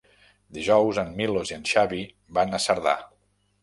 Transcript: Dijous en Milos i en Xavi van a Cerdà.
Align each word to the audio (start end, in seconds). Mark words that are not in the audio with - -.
Dijous 0.57 1.01
en 1.03 1.13
Milos 1.21 1.53
i 1.53 1.59
en 1.59 1.69
Xavi 1.75 2.03
van 2.39 2.57
a 2.57 2.65
Cerdà. 2.69 3.01